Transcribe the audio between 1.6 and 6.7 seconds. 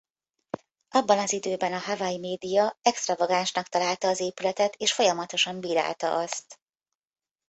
a Hawaii média extravagánsnak találta az épületet és folyamatosan bírálta azt.